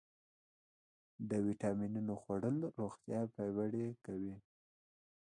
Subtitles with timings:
[1.29, 4.35] د ویټامینونو خوړل روغتیا پیاوړې کوي.